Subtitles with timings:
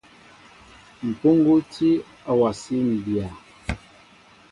[1.07, 1.89] Mpuŋgu tí
[2.29, 3.27] a wasí mbya.